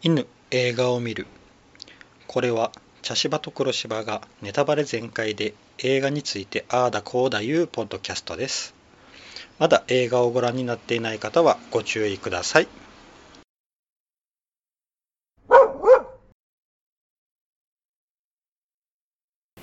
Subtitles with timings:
[0.00, 1.26] 犬映画を見る
[2.26, 2.70] これは
[3.02, 8.74] 茶芝と黒芝がネタバレ全開で映画についてああだこうだいうポッドキャストです
[9.58, 12.68] まだ映画をご覧になっていない方はご注意ください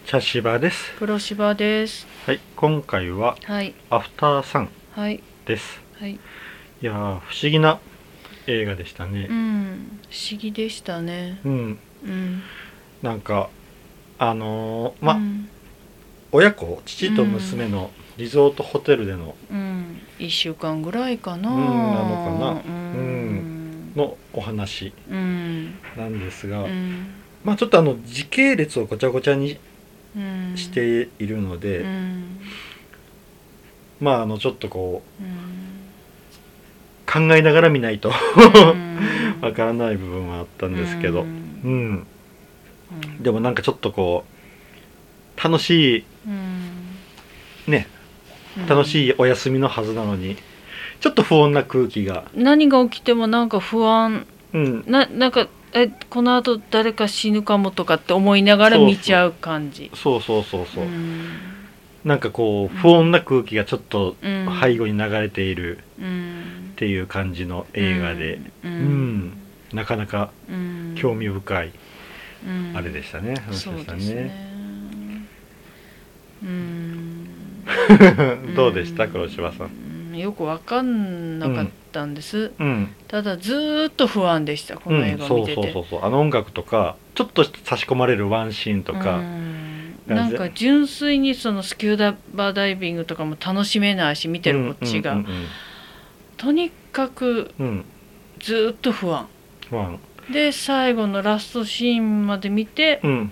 [0.06, 2.06] 茶芝です黒芝です。
[2.28, 3.74] はい今回ははい。
[3.90, 5.24] アフターサンはい。
[5.46, 6.12] ですはい。
[6.14, 6.20] い
[6.82, 7.80] やー不思議な
[8.48, 10.00] 映画でしたうねん。
[10.10, 11.40] 不思議でしたね。
[11.46, 12.42] うん、うん。
[13.02, 13.50] なんか
[14.18, 15.50] あのーま、うん。
[16.32, 20.02] 親子父と娘のリゾートホテルでのうん。
[20.20, 21.50] 一週間ぐらいかな。
[21.50, 23.92] うんなのかなうん。
[23.96, 25.76] のお話うん。
[25.98, 27.08] なんですが、うん。
[27.44, 29.58] まあちょっとあの時系列をごちゃごちゃに
[30.16, 30.54] うん。
[30.56, 32.40] しているので、うん。
[34.00, 35.65] まああのちょっとこううん。
[37.16, 38.12] 考えながら見ないとう
[38.78, 41.26] ん わからない部分はあったんですけど、う
[41.64, 42.08] うんん。
[43.22, 44.26] でもなんかちょっとこ
[45.38, 47.72] う楽しいうん。
[47.72, 47.88] ね
[48.68, 49.10] 楽しい。
[49.10, 50.38] いお休みのはずなのに
[51.00, 54.26] ちょっと不穏な空気が、何が起きてもなんか不安。
[54.54, 55.48] うん、な、なんか。
[55.78, 59.92] えこの後誰か死ぬかもとかって思いながら見ちゃう感じ。
[59.94, 61.28] そうそうそうそう、ん
[62.06, 69.18] なんかこう不穏な空気がちょっとうん背後に流れているうんっていう感じの映画で、ううん。
[69.28, 69.38] ん。
[69.74, 70.96] なかなかうん。
[70.98, 71.72] 興味深い
[72.46, 72.74] うん。
[72.76, 75.26] あれでしたね、話そうでしたねね。
[76.44, 77.30] うん。
[78.56, 79.68] どうでした黒柴さん？
[79.68, 89.66] うんよくわかんなかったんです、うん、ただずーっと不安でしたこの映うん、そう画を見てて、そうそうそうあの音楽とかちょっと差し込まれるワンシーンとか、うん。
[90.08, 95.46] なんか純粋にそのスキューバダイビングとかも楽しめないし見てるこっちが、うんとにかくうん
[97.58, 97.86] うん。
[98.40, 99.22] ずーっと不安。
[99.22, 99.28] うん
[99.72, 100.00] ワン
[100.32, 103.32] で最後のラストシーンまで見てうん。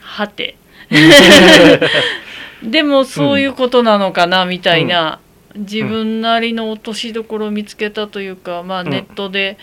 [0.00, 0.56] はて。
[2.62, 5.20] でもそういうことなのかなみたいな、
[5.54, 8.90] 自分なりの落としどころを見つけたというか、まあ、うん。
[8.90, 9.58] ネットで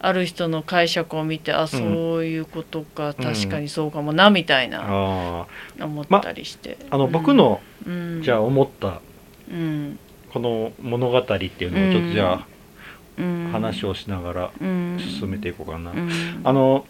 [0.00, 5.46] ある人の解釈を見て、あそういうことか確かにそうかもなみたいなあ
[5.80, 9.00] 思ったりして、ああの僕の、うん、じゃあ思った
[9.50, 9.98] うん
[10.32, 12.46] この物語っていうのをちょっとじゃあ
[13.18, 15.90] うん、話をしながら進めていこうかな。
[15.90, 16.10] うん、
[16.44, 16.86] あの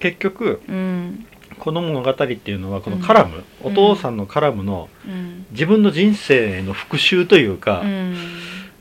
[0.00, 1.26] 結局うん。
[1.60, 3.72] この物語っていうのはこのカラム、うん。
[3.72, 5.46] お父さんのカラムのうん。
[5.52, 8.14] 自分の人生の復讐というか、うん。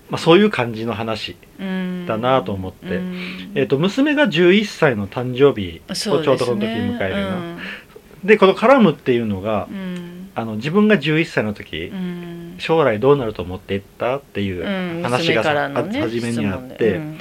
[0.09, 2.97] まあ、そういう感じの話、うんだなと思って。
[2.97, 3.51] うん。
[3.55, 7.57] えー、と娘が11歳の誕生日をちょうどこの時に迎えるな、
[8.23, 9.69] でこのカラムっていうのが
[10.33, 17.17] あの自分が11歳の時、うん将来どうなると思っていったっていううん話がさ、娘からのねあ初めにあって、うん。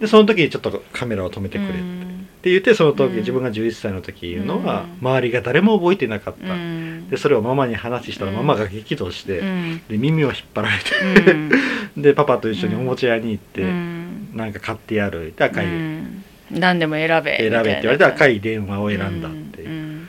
[0.00, 2.26] でその時にちょっとカメラを止めてくれってうん。
[2.42, 3.16] 言ってその時、うん。
[3.18, 5.06] 自分が11歳の時いうのは、うん。
[5.06, 7.08] 周りが誰も覚えてなかった、うん。
[7.10, 8.36] でそれをママに話したらうん。
[8.38, 9.82] ママが激怒して、うん。
[9.88, 10.78] で耳を引っ張られ
[11.22, 11.50] て、うん。
[12.02, 14.30] でパパと一緒におもちゃ屋に行って、うん。
[14.34, 16.24] なんか買ってやるって赤い、うん。
[16.50, 20.08] 何でも選べ選べって言われて赤いい電話を選んだっていう、うん。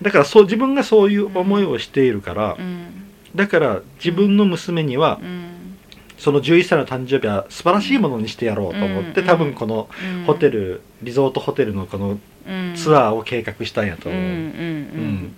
[0.00, 2.97] だからそう自分がそういう思いをしているから、うん
[3.34, 5.54] だから自分の娘にはうん。
[6.16, 9.26] その11歳の誕生日は素晴らしいものにしてやろうと思って、うん。
[9.26, 12.18] 多分このうんホテルリゾートホテルのこの
[12.74, 15.36] ツアーを計画したんやと思う、うん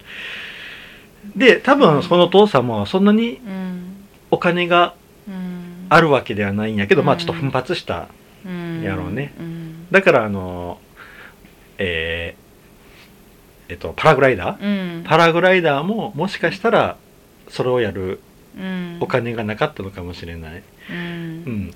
[1.36, 3.42] で多分そのお父さんもそんなに
[4.30, 4.94] お金が
[5.28, 5.86] うん。
[5.90, 8.08] あるわけではないんやけど、まあうんちょっと奮発した
[8.46, 9.34] うんやろうね。
[9.38, 9.86] うん。
[9.90, 10.78] だからあの
[11.76, 15.04] えーえっとパラグライダー、うん。
[15.04, 16.96] パラグライダーももしかしたら
[17.50, 18.20] それをやる
[18.58, 18.98] うん。
[19.00, 20.96] お金がなかったのかもしれない、うん。
[20.96, 21.70] うん。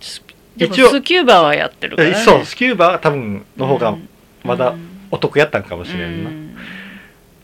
[0.57, 2.15] でも一応スキューバはやってるからね。
[2.17, 4.09] そうスキューバは多分の方がうん。
[4.43, 4.91] まだうん。
[5.11, 6.57] お得やったんかもしれんな、うん。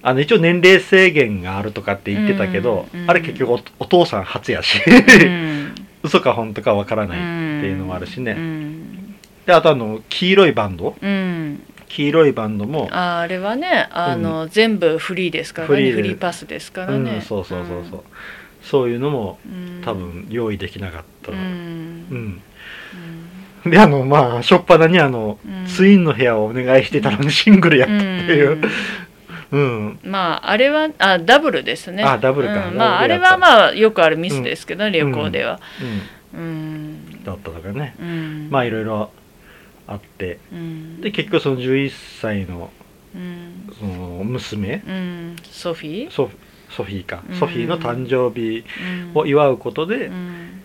[0.03, 3.11] あの一応年齢制限があるとかって言ってたけど、うん。
[3.11, 4.81] あれ結局おお父さん初やし。
[4.87, 5.75] うん。
[6.03, 7.21] 嘘か本当かわからないっ
[7.63, 9.15] ていうのもあるしね、うん。
[9.45, 10.97] であとあの黄色いバンド。
[11.01, 15.91] うん黄色いバンドも、ああれはねあの、全部フリーですからね。
[15.91, 18.03] フリーパスですからね、うん、そうそうそうそう、
[18.63, 19.83] そういうのもうん。
[19.85, 21.41] 多分用意できなかった、ううん。
[22.13, 22.43] ん。
[23.67, 25.67] であのまあ初っ端にあの、うん。
[25.67, 28.63] ツインの部屋をお願いしてたのにシングルやったっていう。
[29.53, 32.05] うん、まああれはあダブルですね。
[32.05, 32.69] あダブルか。
[32.69, 32.77] うん。
[32.77, 35.59] まああれはまあよくあるミスですけど、ね旅行では。
[36.33, 36.41] うん。
[36.41, 37.25] うん。
[37.25, 38.49] だったとかね、うん。
[38.49, 39.11] まあいろいろ
[39.91, 41.01] あってうん。
[41.01, 42.71] で結局その11歳の
[43.15, 43.69] うん。
[43.79, 45.37] その娘うん。
[45.43, 46.11] ソフィー？
[46.11, 46.37] ソフ
[46.71, 47.39] ソフィーか、うん。
[47.39, 48.65] ソフィーの誕生日
[49.13, 49.21] うん。
[49.21, 50.63] を祝うことで、うん。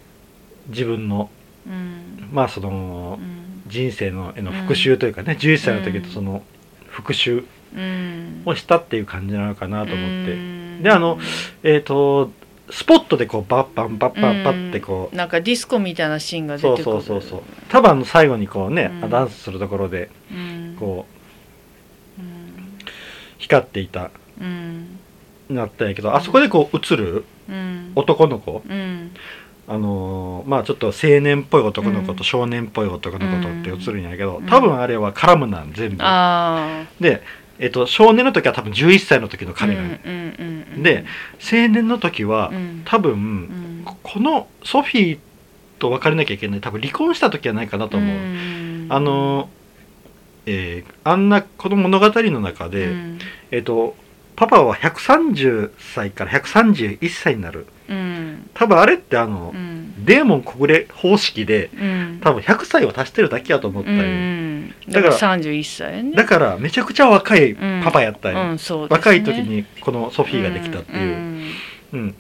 [0.70, 1.30] 自分の
[1.66, 2.30] うん。
[2.32, 3.20] まあその
[3.68, 6.44] 人生のへの復讐というかね、11歳の時とその
[6.88, 7.44] 復讐
[7.76, 8.44] うん。
[8.46, 10.84] をしたっていう感じなのかなと思って、うん。
[10.84, 11.18] であの
[11.64, 12.32] えっ、と
[12.70, 17.02] スポットでこうバッバンバッバンバッってこう、なんかディスコみたいなシーンが出そうてくる。
[17.02, 19.10] そうそうそう多分あの最後にこうね、うん。
[19.10, 20.76] ダンスするところでうん。
[20.80, 21.06] こ
[22.18, 22.78] ううん。
[23.38, 24.10] 光っていた。
[24.42, 25.00] うん。
[25.50, 27.92] なったんやけどあそこでこう映るうん。
[27.96, 28.64] 男の子。
[28.68, 29.12] うん。
[29.68, 32.18] あのーまあちょっと青年っぽい男の子うん。
[32.18, 34.46] と少年っぽい男の子とって映るんやけど、うん。
[34.46, 37.22] 多分あれはカラムなん全部、あで、
[37.60, 41.06] えっと少年の時は多分11歳の時のあ彼なんやうんで
[41.42, 42.82] 青年の時はうん。
[42.86, 43.82] 多分、うん。
[43.86, 45.20] ここのソフィー
[45.80, 49.48] と別れなきゃいけない多分離婚した時はないかなと思う、んあのー
[50.48, 53.20] えーあんなこの物語の中で、うん。
[53.52, 53.96] えっと
[54.36, 57.68] パパは130歳から131歳になる。
[57.90, 58.50] うん。
[58.54, 60.06] 多分あれってあの、うん。
[60.06, 62.20] デーモン小暮方式でうん。
[62.22, 64.55] 多分100歳を足してるだけやと思ったうよ、ん
[64.90, 66.12] だからら31歳やね。
[66.16, 68.98] だからめちゃくちゃ若いパパやったよ、うんそうですね。
[68.98, 71.52] 若い時にこのソフィーができたっていう、ん
[71.94, 72.16] うん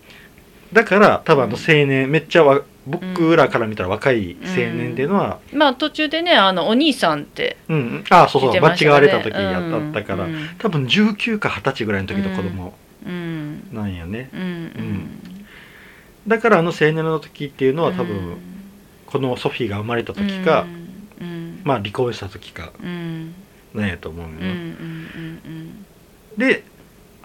[0.73, 8.03] だから多分あの青年めっちゃわ僕らから見たら若い青年っていうのは、まあ途中でねあのお兄さんってうんうん。
[8.09, 8.61] ああそうそう。
[8.61, 12.73] 間違われた時ねやったったから、うん多分19か20歳ぐらいの時の子供
[13.05, 13.67] うん。
[13.71, 14.41] なんやね、うん。
[14.41, 15.09] うん。
[16.27, 18.37] だからあの青年の時っていうのは多分、うん。
[19.05, 20.84] このソフィーが生まれた時か、うん
[21.65, 23.33] まあ離婚した時かうん。
[23.73, 24.31] なんやと思うよ
[26.37, 26.63] で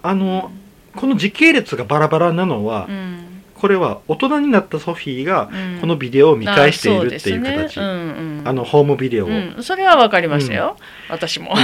[0.03, 0.51] あの
[0.97, 2.95] この時系列がバラバラなのは、うん。
[2.95, 5.81] うんこれは大人になったソフィーがうん。
[5.83, 7.81] このビデオを見返しているっていう形、うです。
[7.81, 7.93] ねうん
[8.41, 8.43] うん。
[8.47, 10.79] あのホームビデオを、うん、それは分かりましたよ、
[11.11, 11.55] 私も。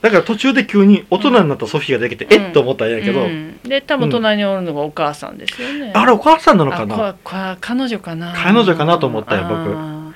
[0.00, 2.32] だから途中で急に大人になったソフィーができて、うん。
[2.32, 3.58] えっと思ったんやけど、うん。
[3.64, 5.90] で多分隣におるのがお母さんですよね。
[5.92, 7.16] あれお母さんなのかあな
[7.60, 8.32] 彼女かな。
[8.32, 9.76] 彼女かなと思ったよ僕。
[9.76, 10.12] あ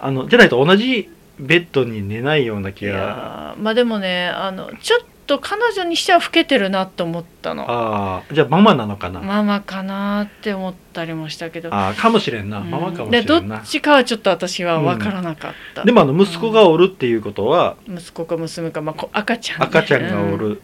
[0.00, 1.08] あのじゃないと同じ
[1.42, 3.54] ベッドに寝ないような気が。
[3.58, 7.64] まあでもねあのちょっと彼女にしては老けてるなと思ったの。
[7.68, 11.72] ああじゃあママなのかな、ママかなって思ったりもしたけど。
[11.72, 12.70] ああかもしれんな、うん。
[12.70, 13.58] ママかもしれんな。
[13.58, 20.38] っちかはちょっと私は分からなかった、でもあの息子がおるっていうことは、息子か娘か、まあこ、赤ちゃんね、赤ちゃんがおうん。
[20.38, 20.62] る、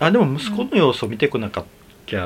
[0.00, 1.70] あでも息子の様子を見てこなかった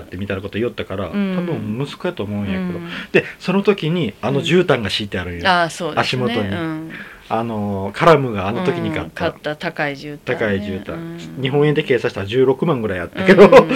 [0.01, 1.37] ってみたいなこと言ったから、うん。
[1.37, 2.91] 多分息子やと思うんやけど、うん。
[3.13, 6.23] でその時にあの絨毯が敷いてあるんよ、ああそうですね。
[6.25, 6.49] 足元に。
[6.49, 6.93] うん、
[7.31, 11.43] あのカラムがあの時に買った、うん買った高い絨毯、ね、高い絨毯、うん。
[11.43, 13.69] 日本円で計算したら16万ぐらいあったけど、う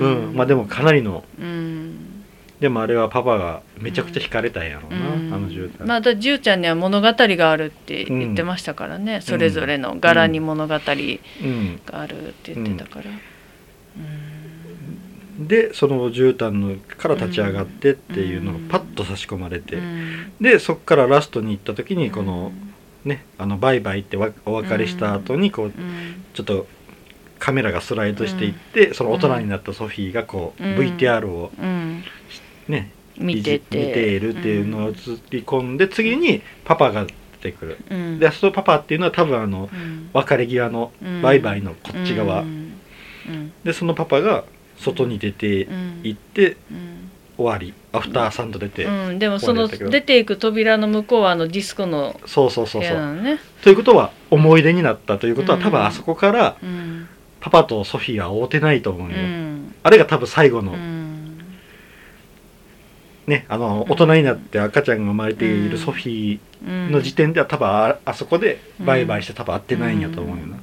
[0.00, 1.24] うんん まあでもかなりの。
[1.40, 1.78] うん。
[2.60, 5.34] でもあれはパパがめちゃくちゃ惹かれたんやろうな、うん。
[5.34, 13.04] あの絨毯、まあだじゅうちゃんには物語があるって言ってましたからね、それぞれの柄に物語がうん、あるって言ってたから、
[15.38, 20.32] でその絨毯のから立ち上がってっていうのがパッと差し込まれて、うん。
[20.40, 22.52] でそっからラストに行った時にこの、
[23.08, 25.72] ねあのバイバイってわお別れした後にこううん
[26.34, 26.66] ちょっと
[27.38, 30.76] カメラがスライドしていって、その大人になったソフィーがこう、うん。
[30.76, 32.02] VTR をうん。
[32.68, 33.78] ね見てて。
[33.78, 34.92] いじ見ているっていうのを映
[35.30, 37.78] り込んで、次にパパが出てくる。
[37.90, 38.18] うん。
[38.18, 40.10] でそのパパっていうのは多分あのうん。
[40.12, 41.22] 別れ際のうん。
[41.22, 42.44] バイバイのこっち側、
[43.64, 44.44] でそのパパが
[44.76, 46.00] 外に出てうん。
[46.02, 47.07] 行ってうん
[47.38, 53.38] 終わりアフターサンド出て、うん、でもその出ていく扉の向こうはあのディスコのそうそうそう部そう。
[53.62, 55.64] ということは思い出になったということは、うん。
[55.64, 57.08] 多分あそこからうん。
[57.40, 59.72] パパとソフィーは会うてないと思ううよ、ん。
[59.84, 61.08] あれが多分最後の、うん。
[63.28, 70.62] ねあのうん大人になって赤ちゃんが生まれているソフィーの時点では多分ああそこでバイバイして多分会ってないんやと思うよな、だ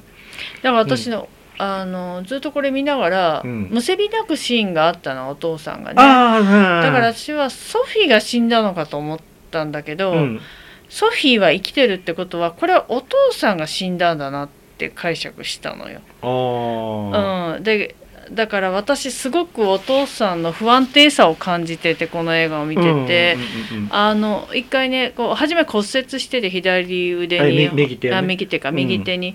[0.62, 1.28] ら私の,、
[1.58, 3.68] あのずっとこれ見ながら、うん。
[3.70, 5.96] むせび泣くシーンがあったのお父さんがね。
[5.96, 9.18] だから私はソフィーが死んだのかと思っ
[9.50, 10.40] たんだけど、うん。
[10.88, 14.48] ソフィーは生きてるってことはこれはお父さんが死んだんだなっ
[14.78, 16.00] て解釈したのよ。
[16.22, 17.96] うん、で
[18.30, 22.88] だから私すごくお父さんの不安定さを感じててこの映画を見てて。
[22.88, 28.16] うんうんうんうんあの一回ねこう初め骨折してて左腕はい右手ね。
[28.16, 28.76] あ右手かうん。
[28.76, 29.34] 右手に、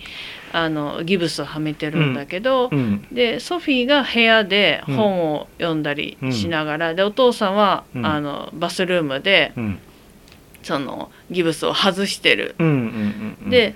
[0.54, 8.06] あのギブスをはめてるんだけど、うんでソフィーが部屋で本を読んだりしながら、でお父さんは、うん。
[8.06, 9.80] あのバスルームでうん。
[10.64, 12.56] そのギブスを外してる。
[13.50, 13.76] で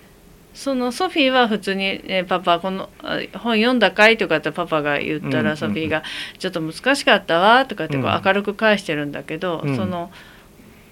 [0.53, 6.03] そのソフィーは普通に、ね「パパこのあ本読んだかい?」とかってパパが言ったらソフィーが
[6.39, 9.75] 「ちょっと難しかったわ」とかってこう明るく返してるんだけど、うん。
[9.75, 10.11] その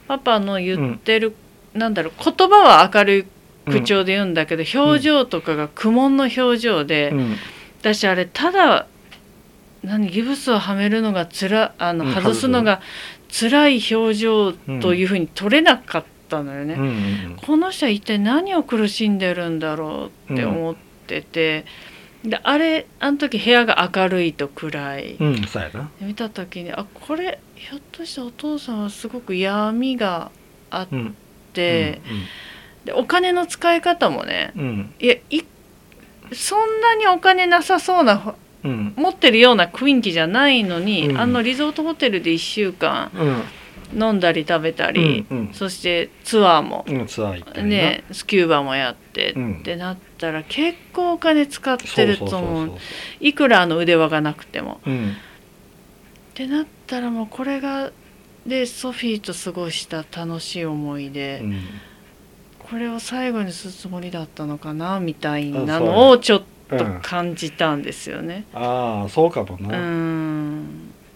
[0.08, 1.34] パパの言ってる、
[1.74, 3.26] なんだろう言葉は明るい
[3.66, 7.36] 口調で言うんだけど、表情とかが苦悶の表情で、うん。
[7.80, 8.88] 私あれただ
[9.84, 12.80] 何ギブスをはめるのがつらあのうん外すのが
[13.30, 16.82] 辛い表情というふうに取れなかったのよね、うん。
[16.82, 20.76] うんこの人は一体何を苦しんでるんだろうって思っ
[21.08, 21.66] てて、
[22.24, 25.92] であれあの時部屋が明るいと暗い、うんうんそうやな。
[26.00, 30.32] 見た時にあこれひょっとしてお父さんはすごく闇が
[30.70, 31.16] あっうん
[31.52, 32.00] て、
[32.86, 34.64] でお金の使い方もねうん。
[34.64, 35.42] うんいやい
[36.32, 38.94] そんなにお金なさそうなうん。
[38.96, 41.18] 持ってるような雰囲気じゃないのに、うん。
[41.18, 43.44] あのリゾートホテルで1週間うん。
[43.96, 49.60] 飲んだり食べたり、うんそしてツアーもうんねスキューバもやって、うん。
[49.60, 52.78] ってなったら結構お金使ってると思う。
[53.20, 54.82] いくらあの腕輪がなくても。
[54.88, 55.12] うん。
[55.12, 55.14] っ
[56.34, 57.92] てなったらもうこれが
[58.48, 61.62] でソフィーと過ごした楽しい思い出、うん
[62.70, 68.46] これを最後にするつもりだったのかなみたいなのをちょっとうん感じたんですよね。
[68.54, 70.64] ああそうかもうな、ん。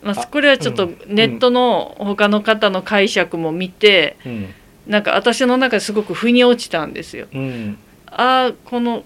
[0.03, 4.53] まあ、あこれはちょっとネットの他の方の解釈も見て、うん。
[4.85, 7.27] なんか私の中ですごく腑に落ちたんですよ。
[7.33, 7.77] うん。
[8.07, 9.03] ああこの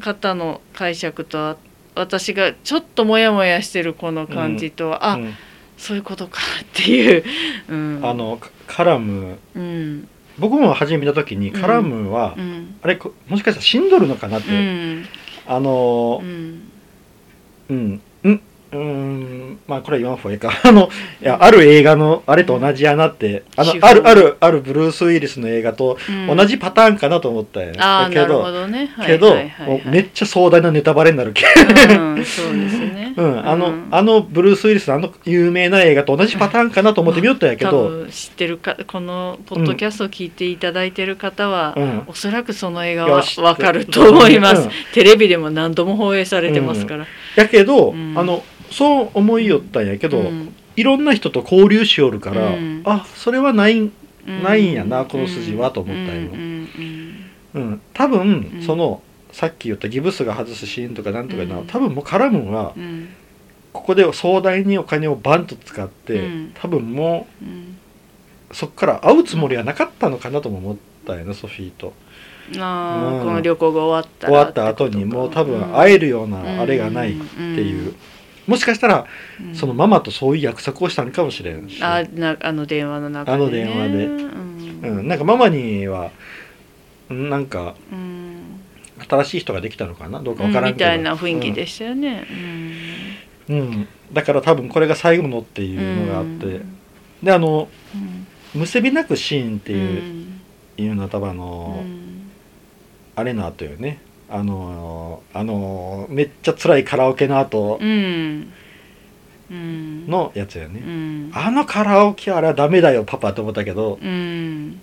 [0.00, 1.56] 方の解釈とは
[1.94, 5.34] 私がちょっとモヤモヤしてるこの感じとは、あうん。
[5.76, 7.24] そういうことかっていう、
[7.68, 9.38] うん、あのカカラム。
[9.54, 12.76] うん僕も初め見た時にカラムは、うん。
[12.82, 15.06] あれこもしかしたら死んどるのかなって、うん。
[15.46, 16.70] あのうん。
[17.70, 18.02] うん
[18.72, 20.52] うんうんまあこれは言わん方がいいか。
[20.64, 20.88] あの
[21.20, 23.42] いやある映画のあれと同じやなって。
[23.56, 26.36] あのあるあるあるブルース・ウィリスの映画とうん。
[26.36, 33.14] 同じパターンかなと思ったんや、ああなるだけどほどね、はいけど、はいはいめっちゃ壮大なネタバレになるけうん、そうですね。
[33.18, 33.88] うん、あの、うん。
[33.90, 42.02] あのブルース・ウィリスのあの有名な映画と同じパターンかなと思って見よったんやけ多ど、分知ってるかこのポッドキャストを聞いていただいてる方は、うん。
[42.06, 44.70] おそらくその映画はわかると思います、うん。
[44.92, 47.06] テレビでも何度も放映されてますから、
[47.36, 48.14] やけど、うん。
[48.16, 50.54] あのそう思いよったんやけど、うん。
[50.76, 52.82] いろんな人と交流しよるから、うん。
[52.84, 53.92] あそれはない、うん。
[54.42, 56.30] ないんやなこの筋はと思ったんよ。
[57.54, 58.62] うん多分、うん。
[58.62, 61.66] そのさっき言ったギブスが外すシーンとかなんとかな、うん。
[61.66, 62.82] 多分もうカラムンはうん。
[62.82, 63.08] うん
[63.70, 66.52] ここで壮大にお金をバンと使って、うん。
[66.54, 67.26] 多分も
[68.50, 71.92] うそっから会うつもりはなかったのかなとも思ったよなソフィーと。
[72.56, 73.24] あーうん。
[73.26, 77.94] この旅行が終わった終わった後にもう多分会えるようなあれがないっっていう、
[78.48, 79.06] もしかしたら
[79.52, 84.06] そのママとそういう約束をしたのかもしれんし、あなあの電話の中で、ね、あの電話で。
[84.06, 84.98] うん。
[84.98, 86.10] うん、なんかママには
[87.10, 88.60] うんなんかうん。
[89.08, 90.20] 新しい人ができたのかな？
[90.20, 92.26] どうかわからんけど、みたいな雰囲気でしたよね。
[93.48, 93.56] うん。
[93.56, 96.78] うん、うんだから多分これが最後のっていうのがあって、うん。
[97.22, 98.60] であのうん。
[98.60, 100.40] 結びなくシーンっていう,、ん。
[100.78, 102.30] いうのは多分あうの、ん。
[103.14, 104.00] あれの後よね
[104.30, 107.78] あのあのめっちゃ辛いカラオケの後
[109.50, 111.30] のやつよね、うん。
[111.34, 113.98] あのカラオケあれはダメだよパパと思ったけど。
[114.02, 114.80] うん。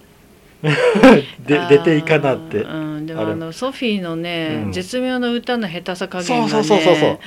[1.46, 2.62] で出ていかなって。
[2.62, 4.72] うん、でもあのソフィーのね、うん。
[4.72, 7.20] 絶妙な歌の下手さ加減がね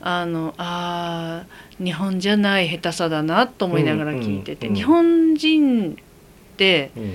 [0.00, 7.14] あのあー日本じゃない下手さだなと思いながら聞いてて、日本人ってうん。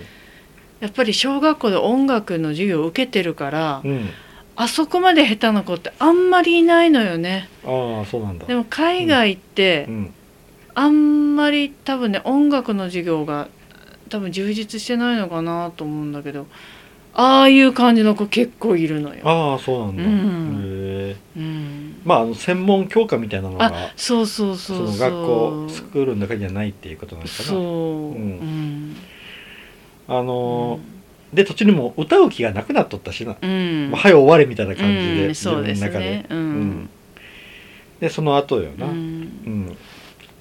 [0.81, 4.09] やっぱり小学校で音楽の授業を受けてるから、うん
[4.59, 7.47] あそこまで下手な子ってあんまりいないのよね。
[7.63, 8.45] ああそうなんだ。
[8.45, 10.13] でも海外ってうん。
[10.75, 13.47] あんまり多分ね音楽の授業が
[14.09, 16.45] 多分充実してないのかなと思うんだけど
[17.13, 19.21] ああいう感じの子結構いるのよ。
[19.23, 20.61] ああそうなんだ、うん。
[20.61, 21.15] へえ。
[21.37, 24.77] うん、まああの専門教科みたいなのがあそうそうそそう。
[24.77, 28.29] そうの学校スクールの中にはないっていうことなんですかそう、なうん。
[28.39, 28.95] ん。
[30.09, 30.98] あのー
[31.33, 33.89] で途中にもう歌う気がなくなっとったしな、うん。
[33.91, 36.05] もう早終われみたいな感じで、うん、そうです自分の中で。
[36.05, 36.69] ね、ううん。
[36.69, 36.89] ん
[37.99, 39.21] でその後よな、ううん。
[39.21, 39.77] ん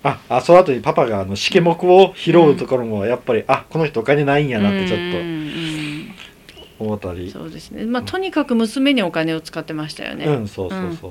[0.02, 6.14] ああその後にパパがあの試験目を拾うところもやっぱり、あこの人お金ないんやなってちょっうん
[6.78, 7.84] と思ったり、そうですね。
[7.84, 11.08] まあとにかく娘にお金を使ってましたよね、うんそうそうそうそ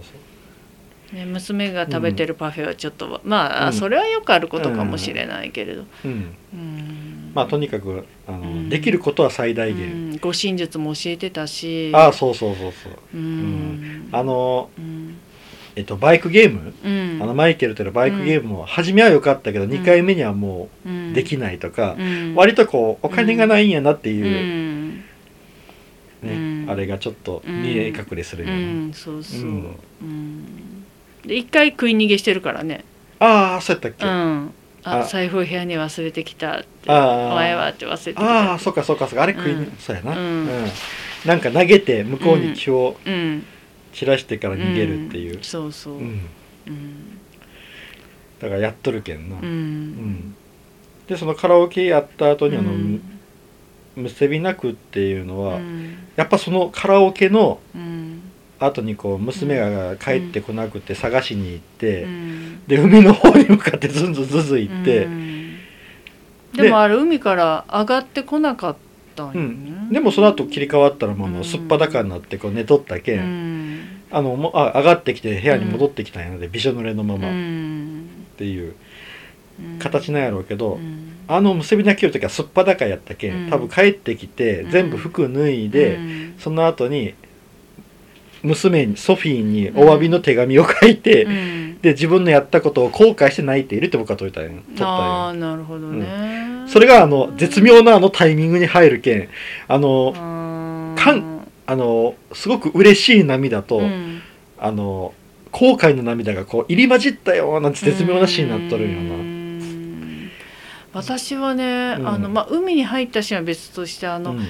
[1.14, 3.74] う、ね娘が食べてるパフェはちょっと、まあ、うん。
[3.74, 6.36] それはよくあることかもしれないけれど、うん。
[6.54, 8.70] うんまあとにかくあの、うん。
[8.70, 11.92] できることは最大う限、ん、護身術も教えてたし。
[11.94, 12.94] ああそうそうそうそう。
[13.14, 14.10] うん。
[14.12, 15.18] あの、うん。
[15.76, 17.22] えっと、バイクゲーム、うん。
[17.22, 19.70] あのマイケルとのバイクゲームも初めは良かったけど、ん。
[19.70, 21.14] 2回目にはもううん。
[21.14, 22.34] できないとか、うん。
[22.34, 25.04] 割とこうお金がないんやなっていうう、ん。
[26.24, 26.72] ねうん。
[26.72, 28.94] あれがちょっと見え隠れするうような、ん。
[28.94, 29.52] そうそう、
[31.28, 32.84] で一回食い逃げしてるからね。
[33.20, 34.52] ああそうやったっけ、うん
[34.90, 35.04] ああ。
[35.06, 38.22] 財布を部屋に忘れてきたってお前はって忘れてきた。
[38.52, 39.24] ああそっかそっかそっか。
[39.24, 39.72] あれ食いに、うん。
[39.78, 40.48] そうやな、うん。
[41.26, 43.46] なんか投げて向こうに気をうん。
[43.94, 45.40] 散らしてから逃げるっていう。
[45.40, 46.06] ん、そうそう、ううん。
[46.08, 46.22] ん
[48.40, 49.92] だからやっとるけんな、ううん。
[49.92, 50.36] ん
[51.08, 53.02] でそのカラオケやった後にあの、うん。
[53.96, 55.98] むせび泣くっていうのは、うん。
[56.16, 58.17] やっぱそのカラオケのうん
[58.60, 62.64] 後にこう娘が帰ってこなくて探しに行って、うん。
[62.68, 65.58] で海の方に向かってずんずんずんずん行って、うん。
[66.54, 68.76] でもあれ海から上がってこなかっ
[69.16, 69.90] たんようねん。
[69.90, 73.88] でもその後切り替わったらもうすっぱだかになってこう寝とったけん、うん。
[74.12, 77.28] あのもうあ上がってきて部屋に戻ってきたんやのでびしょ濡れのまま。
[77.28, 78.08] っうん。
[78.38, 78.76] ていう
[79.60, 79.80] うん。
[79.80, 81.14] 形なんやろうけど、うん。
[81.28, 83.50] あの結び泣きよる時はすっぱだかやったけん、うん。
[83.50, 84.72] 多分帰ってきてうん。
[84.72, 86.36] 全部服脱いで、うん。
[86.40, 87.14] その後に
[88.44, 91.68] 娘にソフィーにお詫びの手紙を書いて、うん。
[91.82, 99.30] で自分のやったことを後悔して泣いているって僕は解いたんよ取ったんよああなるほどね、それがあの絶妙なあのタイミングに入るけん
[99.68, 100.12] あの
[100.98, 104.22] かんあのすごく嬉しい涙と、うん。
[104.60, 105.14] あの
[105.52, 109.16] 後悔の涙がこう入り混じったような絶妙なシーンになっとるんよな。
[109.16, 110.32] うん。
[110.94, 112.08] 私はね、うん。
[112.08, 114.48] あのまあ、海に入ったシーンは別としてあの、うん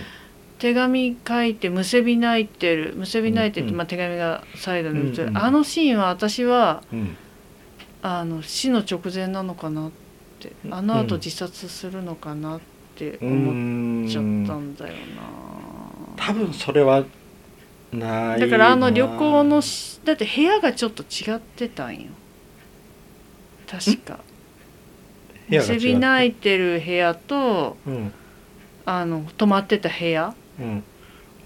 [0.59, 2.93] 手紙書いてむせび泣いてる。
[2.95, 7.17] むせび泣いてる、うんまあ、手紙がサイドに映る、あのシーンは私はうん。
[8.01, 9.91] あの死の直前なのかなっ
[10.39, 10.51] て。
[10.69, 12.59] あの後自殺するのかなっ
[12.95, 14.93] て思っちゃったんだよ
[16.15, 17.03] 多分それは
[17.91, 22.07] なな、いだからあの旅行のしだって部屋がちょっと違ってたんよ。
[23.67, 24.19] 確か。
[25.49, 28.13] むせび泣いてる部屋とうん。
[28.85, 30.83] あの泊まってた部屋うん。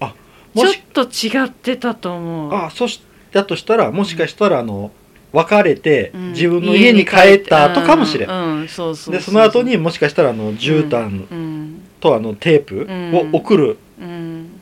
[0.00, 0.14] あ
[0.54, 2.54] ちょっと違ってたと思う。
[2.54, 3.02] あそし
[3.32, 4.90] だとしたらもしかしたらあの
[5.32, 6.32] 別れてうん。
[6.32, 14.60] 自分の家に帰った後かもしれん、うんうんそでその後にもしかしたらあの絨毯うんとあのテープを送るうん。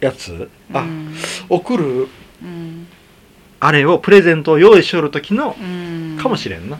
[0.00, 1.14] やつ、あうん。
[1.48, 2.08] 送る
[2.42, 2.86] うん。
[3.62, 6.16] あれをプレゼントを用意しよる時のうん。
[6.18, 6.78] かもしれんな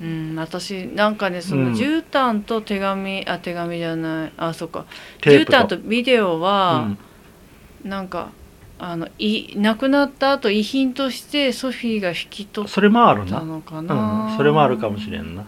[0.00, 1.72] うん私なんかねそうん。
[1.72, 4.32] の絨毯と手紙あ手紙じゃない。
[4.36, 4.86] あそっか。
[5.20, 6.98] 絨毯とビデオうはん。
[7.84, 8.30] なんか
[8.78, 13.40] あのい亡くなった後遺品としてソフィーが引き取っそれもあるな。
[13.40, 15.44] たのかうな、ん、それもあるかもしれんな。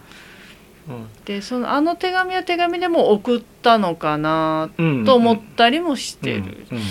[1.25, 5.05] でそのあの手紙は手紙でも送ったのかなうん。
[5.05, 6.35] と思ったりもしてる。
[6.37, 6.77] うん。
[6.77, 6.83] うん。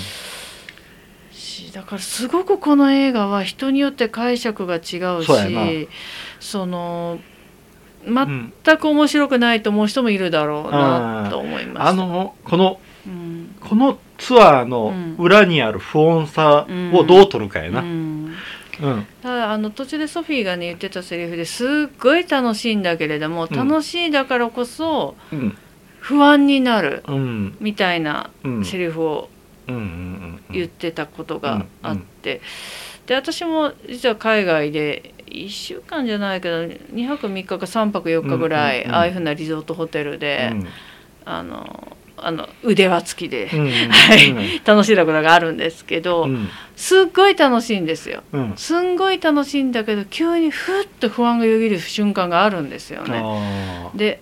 [1.31, 5.88] しだからすごくこの映画は人によって解釈が違うし
[6.40, 7.32] そのうん
[8.07, 11.88] 全く面白くないと思う人もいるだろうなと思いました。
[11.88, 13.55] あのこのうん。
[13.61, 17.85] このツアーの裏にある不穏さをどう取るかやうな、ん。
[18.81, 19.07] うん。
[19.23, 21.69] ただあの途中でソフィーがね言ってたセリフですっ
[22.01, 23.57] ごい楽しいんだけれどもうん。
[23.57, 25.57] 楽しいだからこそうん。
[26.01, 27.57] 不安になるうん。
[27.61, 28.65] みたいなうん。
[28.65, 29.29] セリフを
[29.67, 32.41] 言ってたことがあって、
[33.07, 40.66] で私も実は海外で1週間じゃないけど2泊3日か3泊4日ぐらい、ああいうふうなリゾートホテルで、うん。
[41.25, 46.49] あのあの腕輪付きで、うんはい楽しんだことがあるんですけど、うん。
[46.77, 48.23] すっごい楽しいんですよ。
[48.33, 48.53] うん。
[48.57, 53.90] すんごい楽しいんだけど急にふっと不安がよぎる瞬間があるんですよね。
[53.95, 54.21] で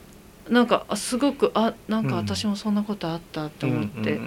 [0.49, 2.25] なんかあすごくあなんかうん。
[2.25, 4.19] 私もそんなことあったと思って、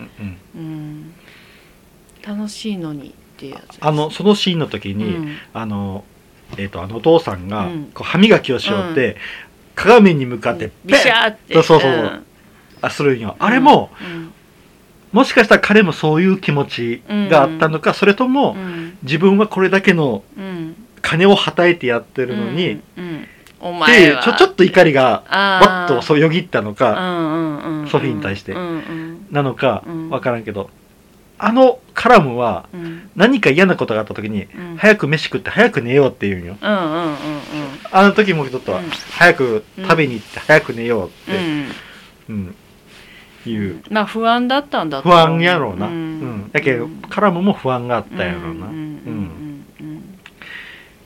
[2.26, 5.38] 楽しいのにっていうやつあのそのシーンの時に、うん。
[5.54, 6.04] あの
[6.58, 7.92] えっ、とあのお父さんがうん。
[7.94, 9.18] こう歯磨きをしようって、
[9.76, 12.24] 鏡に向かってビシャーってそうそうそう。
[12.82, 13.36] あするんよ。
[13.40, 14.32] あれも、うん。
[15.12, 18.98] もしかしたら彼もそういう気持ちがあったのか、それとも、うん。
[19.04, 20.76] 自分はこれだけのうん。
[21.02, 22.82] 金をはたいてやってるのに、
[23.60, 24.22] お前は。
[24.22, 26.96] うちょちょっと怒りがあわっとそうよぎったのうか、
[27.90, 28.56] ソフィーに対して。
[29.30, 30.10] なのかうん。
[30.10, 30.70] わからんけど、
[31.46, 33.10] あのカラムはうん。
[33.16, 34.78] 何か嫌なことがあった時に、うん。
[34.78, 36.58] 早く飯食って早く寝ようって言うんよ。
[36.62, 37.16] うんうんうん
[37.92, 38.90] あの時もちょっと、うん。
[38.90, 41.72] 早く食べに行って早く寝ようって、うん
[42.30, 42.56] うん。
[43.46, 43.84] いう。
[43.90, 46.38] まあ不安だったんだと不思安やろうな、ううん。
[46.46, 50.20] んだけどカラムも不安があったやろうな、うんうんうんうん。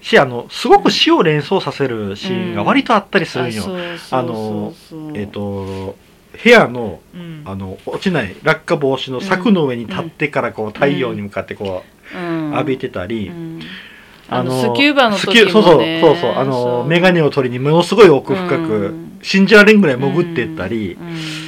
[0.02, 3.64] しあのすごく死を連想させるシーンが割とあったりするんよ、
[4.12, 4.74] あの
[5.16, 5.96] えっ、と
[6.42, 7.42] 部屋のうん。
[7.46, 13.62] あの落ちない落下防止の柵の上に立ってからこう太陽に向かってこう浴びてたり、うん。
[14.30, 19.20] あのスキューバの時もそうそうそうそうあの眼鏡を取りにものすごい奥深く、うん。
[19.22, 21.47] 信じられんぐらい潜ってったり、うん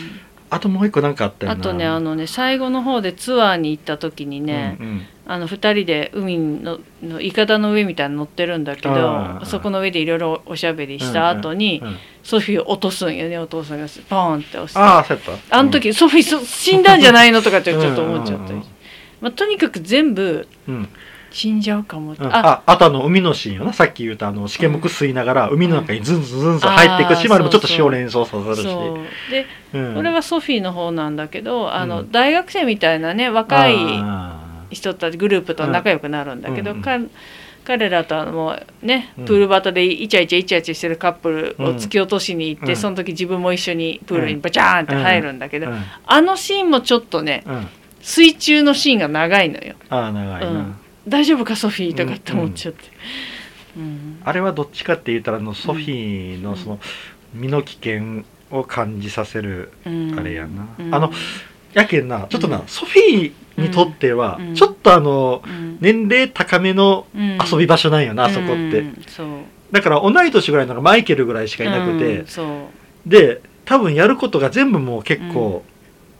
[0.49, 1.59] あともう一個なんかあったよな。
[1.59, 11.97] あとねあのね最後の方でツアーに行った時にね、うんうんあの2人で海ののいかだの上みたいに乗ってるんだけあどーそこの上でいろいろおしゃべりした後に、うんうん。
[12.23, 13.85] ソフィーを落とすんよねお父さんが。
[13.85, 14.79] ポーンって押して。
[14.79, 15.05] あ
[15.51, 18.65] あの時、ソフィーそ死んだんじゃないのとかってちょっと思っちゃったり、 うんうんうん。
[19.21, 20.89] まあ、とにかく全部うん
[21.31, 22.27] 死んじゃうかもうん。
[22.27, 22.63] あ。
[22.65, 23.73] あとあの海のシーンよな。
[23.73, 28.63] さっき言ったあのしけむく吸いながら海の中にズンズンズンズン入っていくシーンまでもちょっと死を連想させるし。
[29.31, 29.95] でうん。
[29.95, 32.11] これはソフィーの方なんだけどあの、うん。
[32.11, 36.81] 大学生みたいなね若いあ人たちグループと仲良くなるんだけど、うん。
[36.81, 36.97] か
[37.65, 39.25] 彼らとはもうねうん。
[39.25, 41.75] プールバトでイチャイチャイチャイチャしてるカップルをうん。
[41.75, 42.77] 突き落としに行って、うん。
[42.77, 45.67] その時自分も一緒にプールにバチャーンって入るんだけど、
[46.05, 47.67] あのシーンもちょっとねうん。
[48.01, 49.75] 水中のシーンが長いのよ。
[49.89, 50.75] ああ長いな、うん
[51.09, 52.83] 大丈夫かソフィーとかって思っちゃって。
[53.77, 56.79] うんあれはどっちかって言ったらあのソフィーのその
[57.33, 60.19] 身の危険を感じさせるうん。
[60.19, 60.95] あれやな、うん。
[60.95, 61.11] あの
[61.73, 62.67] やけんなちょっとな、うん。
[62.67, 64.55] ソフィーにとっては、うん。
[64.55, 65.77] ちょっとあのうん。
[65.79, 68.85] 年齢高めの遊び場所なんよな、あそこって。
[69.71, 72.25] だから同い年ぐらいのがマイケルぐらいしかいなくて、
[73.05, 75.63] で多分やることが全部もう結構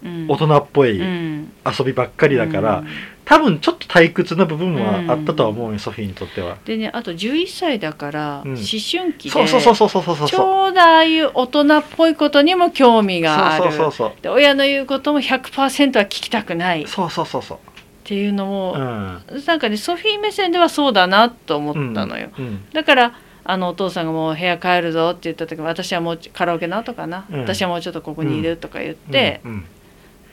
[0.04, 0.28] うん。
[0.30, 1.52] 大人っぽいうん。
[1.66, 2.88] 遊びばっかりだから、うん
[3.30, 6.58] 多分ちょっと退屈な部分はあったとは思うよ、ソフィーにとっては。
[6.66, 8.50] でねあと11歳だからうん。
[8.54, 10.16] 思春期で、そうそうそうそうそうそう。
[10.16, 13.66] そうちょうどああいう大人っぽいことにも興味がある。
[13.66, 16.86] そうそうそうで親の言うことも100%は聞きたくない。
[16.86, 17.58] っそうそうそうそう。
[18.04, 19.24] ていうのも、うん。
[19.46, 23.14] なんかねソフィー目線ではそうだなと思ったのよ、うんだから
[23.44, 27.42] あのお父さんがもう部屋帰るぞって言った時私はもうちカラオケの後かな、うん。
[27.42, 29.66] 私はもうちょっとここにいるとか言って、うん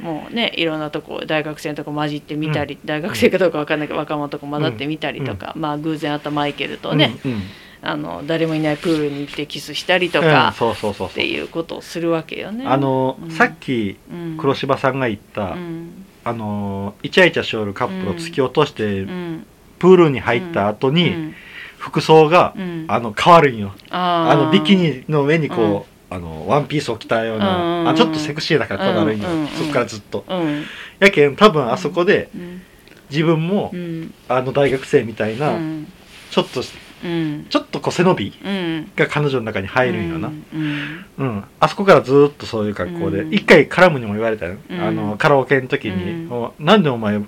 [0.00, 7.32] もうねいろんなとこ大学生のとこ混じってみたり、大学生かどうか分かんないけど若者とこ混ざってみたりとか、まあ偶然会ったマイケルとね、うん。
[7.32, 7.42] うん。
[7.82, 10.24] あの誰もいないプールに行ってキスしたりとうん。
[10.24, 11.08] か、そうそうそうそう。
[11.08, 12.66] っていうことをするわけよね。
[12.66, 13.30] あの、うん。
[13.30, 16.04] さっきうん黒柴さんが言った、うん。
[16.24, 19.46] あのイチャイチャしおるカップルを突き落として、うん。
[19.78, 21.34] プールに入った後に、うん。
[21.78, 22.84] 服装が、うん。
[22.88, 23.72] あの変わるんよ。
[23.90, 29.48] あのビキニの上にこう、あのワンピースを着たような、うんあちょっとセクシーな格好になるんよ、うん。
[29.48, 30.64] そこからずっと、うん。
[30.98, 32.62] やけん多分あそこでうん。
[33.10, 34.14] 自分も、うん。
[34.28, 35.86] あの大学生みたいな、うん。
[36.30, 36.62] ちょっと
[37.04, 37.46] うん。
[37.48, 38.90] ちょっとこう背伸びうん。
[38.96, 41.04] が彼女の中に入るんよな、うん。
[41.18, 43.34] うん、あそこからずっとそういう格好で、うん。
[43.34, 44.80] 一回カラムにも言われたよ、うん。
[44.80, 47.26] あのカラオケの時にうん「おなんでお前こ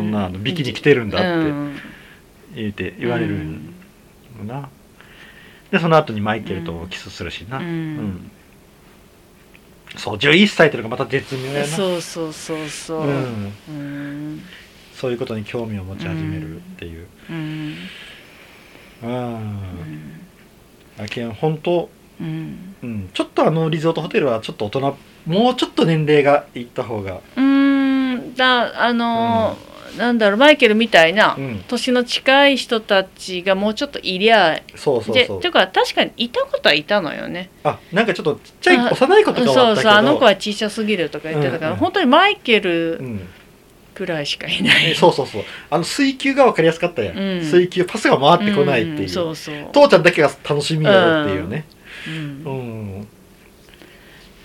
[0.00, 1.76] んなあのビキニ着てるんだ」ってうん。
[2.54, 3.74] 言って言われるん
[4.38, 4.68] よな
[5.74, 7.64] でその後にマイケルともキスするしな、うん。
[7.64, 8.30] うん。
[9.96, 11.66] そう11歳っていうのがまた絶妙やな。
[11.66, 13.00] そうそうそうそう。
[13.00, 13.52] ううん。
[13.68, 14.42] うん。
[14.94, 17.08] そういうことに興味を持ち始めるっていう。
[17.28, 17.74] うん。
[19.02, 20.28] うん。
[21.00, 22.76] あけん本当うん。
[22.80, 35.40] うん、ちょっとあのリゾートホテルはちょっと大人もうちょっと年齢がいった方が、うーんだあのーなんだろうマイケルみたいなうん、年の近い人たちがもうちょっといりゃでそうそうそう。
[35.40, 37.50] ていうか確かにいたことはいたのよね。
[37.62, 39.90] あなんかちょっとちっちゃいあ幼い子とかはあそうったけど。
[39.90, 43.20] そうあの子は小さすぎるとか言ってたから、うんうん本当にマイケルうん、
[43.94, 45.44] くらいしかいない、えそうそうそう。
[45.70, 47.44] あの水球が分かりやすかったやん、うん。
[47.44, 49.56] 水球パスが回ってこないっていう,、んそうそう。
[49.72, 51.64] 父ちゃんだけが楽しみやろっていうね。
[52.06, 52.14] うん。
[52.44, 52.50] う
[53.00, 53.08] ん、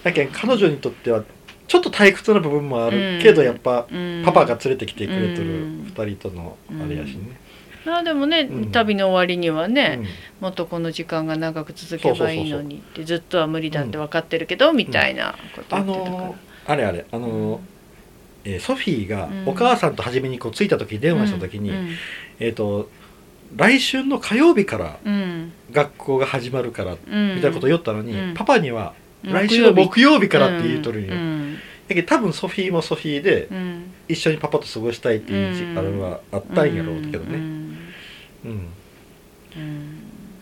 [0.04, 1.24] だけど彼女にとっては
[1.70, 3.22] ちょっと退屈な部分もあるうん。
[3.22, 4.24] けど、やっぱうん。
[4.26, 5.94] パパが連れてきてくれてるうん。
[5.96, 7.40] 2人とのあれやしね、
[7.86, 8.72] まあでもね、うん。
[8.72, 10.08] 旅の終わりにはね、うん。
[10.42, 16.36] もっとこの時間が長く続けばいいのにってずっとは無理だって分かってるけど、みたいなことあ言ってたから、のー
[16.72, 17.60] あれあれあのー
[18.46, 19.50] えーソフィーがうん。
[19.50, 21.90] お母さんと初めにこう着いた時電話した時に、うん。
[22.40, 22.90] えっ、と
[23.56, 25.52] 来週の火曜日からうん。
[25.72, 27.36] 学校が始まるからうん。
[27.36, 28.34] みたいなこと言ったのに、うん。
[28.34, 30.30] パパには来週の木曜日。
[30.30, 33.92] からって言うとるんよ、うんだけど多分ソフィーもソフィーでうん。
[34.08, 35.78] 一緒にパパと過ごしたいっていうじうん。
[35.78, 37.38] あれはあったんやろうけどね、
[38.46, 38.68] うん。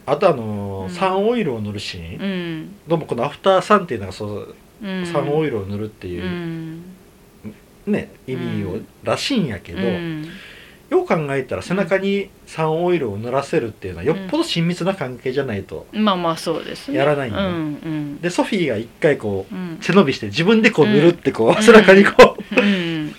[0.06, 2.76] あとあのサンオイルを塗るシーン、うん。
[2.88, 5.06] どうもこのアフターサンっていうのがそううん。
[5.06, 6.84] サンオイルを塗るってういう、ん。
[7.86, 10.30] ね意味をらしいんやけど、うん
[10.90, 16.98] よう考えたら背中にサンオイルを塗らせるっていうのはよっぽど親密な関係じゃないと、まあまあそうですね。
[16.98, 17.58] やらないんだうんう
[17.90, 18.22] ん。
[18.22, 19.78] でソフィーが一回こううん。
[19.82, 21.62] 背伸びして自分でこう塗るってこう、うん。
[21.62, 23.08] 背中にこう、うん。
[23.08, 23.14] ね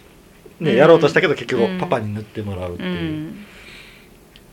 [0.60, 0.76] うん。
[0.76, 1.78] やろうとしたけど結局うん。
[1.78, 3.46] パパに塗ってもらうってういう、ん。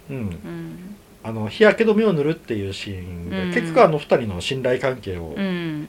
[0.10, 0.18] うん。
[0.18, 0.96] うん。
[1.24, 3.54] あの日焼け止めを塗るっていうシーンで、うん。
[3.54, 5.88] 結局あの二人の信頼関係をうん。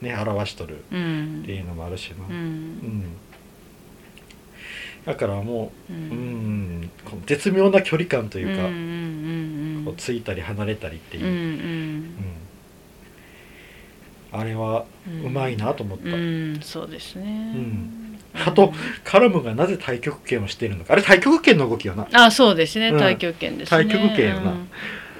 [0.00, 3.04] ね、表しとるうんっていうのもあるしな、ううんん
[5.04, 11.24] だからもうう、うんん、この絶妙な距離感というか、うんうんこうついたり離れたりっていう。
[11.24, 11.36] う、んう
[14.36, 14.40] ん。
[14.40, 16.60] あれはうんうまいなと思った、うん。
[16.60, 17.52] そうですね。
[17.52, 18.18] ん。
[18.34, 18.72] あと
[19.04, 20.92] カラムがなぜ太極拳をしているのか。
[20.92, 22.06] あれ太極拳の動きよな。
[22.12, 22.88] あそうですね。
[22.88, 22.98] うん。
[22.98, 23.84] 太極拳ですね。
[23.84, 24.50] 太極拳よな。
[24.52, 24.68] うん。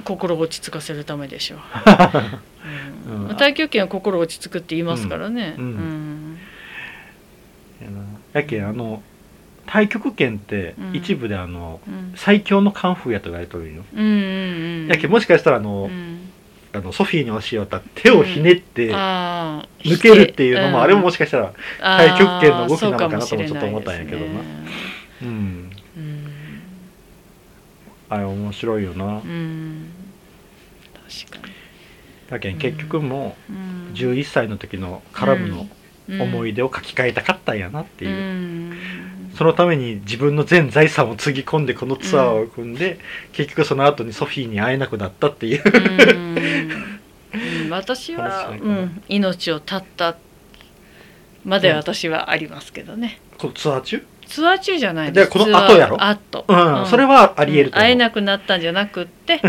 [0.04, 1.58] 心を落ち着かせるためでしょう、
[3.10, 3.20] うん。
[3.22, 3.28] うん。
[3.28, 5.54] 太極拳は心落ち着くって言いますからね。
[5.58, 6.38] うん。
[8.32, 9.02] やけんあの
[9.68, 10.96] 太極拳ってうん。
[10.96, 12.12] 一部であの、うん。
[12.16, 14.14] 最強のカンフーやと言われてるよ、うんうんう
[14.86, 16.30] んやけんもしかしたらあの,、うん。
[16.72, 20.82] あのソフィーに教えた手をひねって抜けるっていうのも、ん。
[20.82, 24.40] あれももしかしたら太極拳の動きなのかなともちょっと思ったんやけどな。
[25.22, 26.62] うんうん。
[28.08, 29.90] あれ面白いよな、うん。
[31.26, 31.52] 確かに。
[32.30, 33.90] だけん結局もうん。
[33.90, 35.66] う11歳の時のカラムの
[36.08, 38.67] 思い出を書き換えたかったんやなっていう、うん
[39.38, 42.98] そのために自分の全財産をつぎ込んでこのツアーを組んで、
[43.32, 45.62] 結局その後にソフィーに会えなくなったっていう。
[45.64, 46.38] うん。
[46.38, 46.40] う
[47.66, 50.16] ん私は、うん、命を絶った
[51.44, 54.04] まで私はありますけどね、このツアー中？
[54.26, 55.98] ツアー中じゃないでこの後やろ？
[55.98, 56.44] ツアー後。
[56.80, 59.40] うん、それはありえると会えなくなったんじゃなくって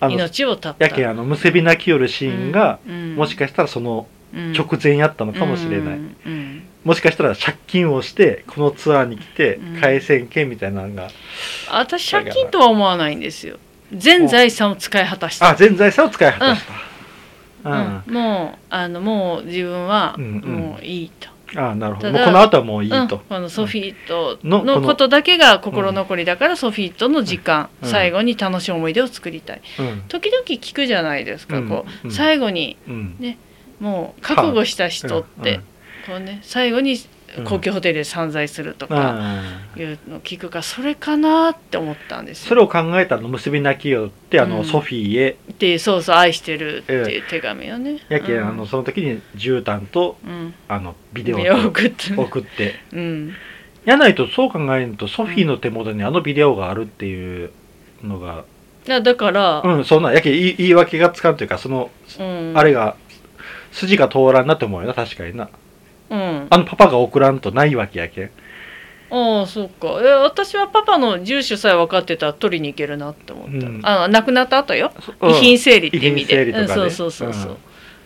[0.00, 0.84] 命を絶った。
[0.84, 3.14] やけんあのむせび泣きよるシーンが、うん。
[3.14, 4.52] もしかしたらそのうん。
[4.52, 6.16] 直前やったのかもしれない、うん。
[6.26, 9.80] うんもしかしたら借金をしてこのツアーに来てうん。
[9.80, 11.10] 返せんけんみたいなのが、
[11.70, 13.58] 私借金とは思わないんですよ。
[13.92, 15.50] 全財産を使い果たした。
[15.50, 16.62] あ全財産を使い果たし
[17.62, 18.02] た、うん。
[18.06, 20.56] うん、もうあのもう自分はうんうん。
[20.56, 22.10] もういいと、あなるほど。
[22.10, 27.88] この後はもういいうん、と、このソフィーとのことだけが心残りだから、ソフィーとの時間、うん。
[27.90, 29.60] 最後に楽しい思い出を作りたい。
[29.78, 30.02] うん。
[30.08, 31.68] 時々聞くじゃないですか、うん。
[31.68, 32.06] こう。
[32.06, 32.10] うん。
[32.10, 33.36] 最後にうん。
[33.78, 35.60] もう覚悟した人って、
[36.08, 36.96] うんこうね最後に
[37.36, 37.44] うん。
[37.44, 39.44] 高級ホテルで散財するとうかん。
[39.76, 42.48] いうのを聞くからそれかなって思ったんですよ。
[42.48, 44.64] それを考えたの結び泣きよってあの、うん。
[44.64, 45.36] ソフィーへ。
[45.58, 47.98] でそうそう愛してるっていう手紙をね。
[48.08, 52.74] やけあのその時に絨毯とうん、あのビデオをと送って、送って。
[52.92, 53.34] うん、
[53.84, 57.50] やないとそう考えるとソフィーの手元にあのビデオがあるっていう
[58.02, 58.44] のが。
[58.86, 62.96] いやだから、うんそんなやけん言い言い訳がつかんというかそのうん、あれが
[63.72, 65.50] 筋が通らんなって思うよな確かにな
[66.10, 68.30] うん、あのパパが送らんとないわけやけん。
[69.10, 70.00] ああそうか。
[70.02, 73.80] え私はパパの住所さえ分かってたら取りに行けるなって思った、うん。
[73.82, 74.92] あ亡くなった後よ？
[75.20, 76.82] そ遺品整理って意味で、遺品整理とかね。
[76.84, 77.56] うん、そうそうそうそう、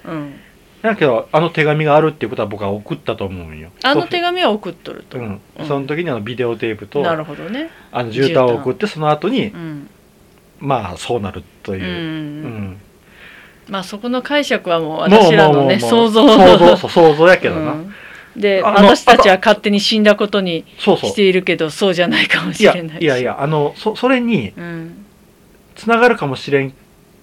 [0.06, 0.34] うん。
[0.82, 3.70] だけどあの手紙があるっていうことは僕は送ったと思うんよ。
[3.84, 5.40] あの手紙は送っとると、うん。
[5.58, 5.66] うん。
[5.66, 7.70] その時にあのビデオテープとなるほどね。
[7.92, 9.88] あの絨毯を送ってその後にうん、
[10.58, 11.76] まあそうなるとう。
[11.76, 11.80] ん。
[11.80, 12.80] いう、うん
[13.72, 17.94] まあそこの解釈はもう私らのね想像想像そう想像やけどな、うん。
[18.36, 23.02] で私たちは勝手に死んだことにしているけどそうじゃないかもしれないし。
[23.02, 25.06] いやいやあのそそれにうん。
[25.74, 26.74] つながるかもしれん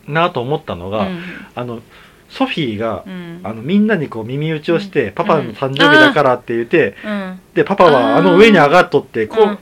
[0.08, 1.22] なと思ったのが、うん。
[1.54, 1.82] あの
[2.30, 3.42] ソフィーが、うん。
[3.44, 5.14] あのみんなにこう耳打ちをして、うん。
[5.14, 7.40] パパの誕生日だからって言って、うん。
[7.54, 9.60] でパパはあの上に上がっとってこう、うん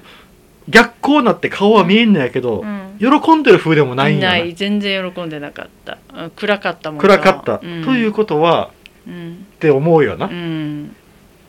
[0.69, 2.87] 逆光なって顔は見えんのやけど、うん。
[2.99, 4.37] 喜んでる風でもないんやな。
[4.37, 4.53] ない。
[4.53, 5.97] 全然喜んでなかった。
[6.13, 7.01] うん暗かったもんな。
[7.01, 7.83] 暗かった、うん。
[7.85, 8.71] ということは
[9.07, 9.45] うん。
[9.55, 10.95] って思うよな、うん。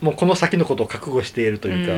[0.00, 1.92] もうこの先のことを覚悟しているというか、